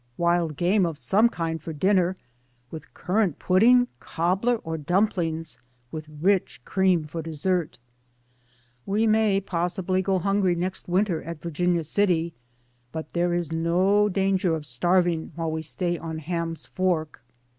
Wild 0.17 0.55
game 0.57 0.83
of 0.87 0.97
some 0.97 1.29
kind 1.29 1.61
for 1.61 1.73
dinner, 1.73 2.15
with 2.71 2.91
currant 2.95 3.37
pudding, 3.37 3.87
cobbler, 3.99 4.55
or 4.55 4.75
dumplings, 4.75 5.59
with 5.91 6.09
rich 6.19 6.59
cream 6.65 7.03
for 7.03 7.21
dessert. 7.21 7.77
We 8.87 9.05
212 9.05 9.05
DAYS 9.05 9.05
ON 9.05 9.11
THE 9.11 9.27
ROAD. 9.27 9.35
may 9.35 9.41
possibly 9.41 10.01
go 10.01 10.17
hungry 10.17 10.55
next 10.55 10.87
Winter 10.87 11.21
at 11.21 11.39
Vir 11.39 11.51
ginia 11.51 11.85
City, 11.85 12.33
but 12.91 13.13
there 13.13 13.35
is 13.35 13.51
no 13.51 14.09
danger 14.09 14.55
of 14.55 14.65
starving 14.65 15.33
while 15.35 15.51
we 15.51 15.61
stay 15.61 15.99
on 15.99 16.17
Ham's 16.17 16.65
Fork. 16.65 17.21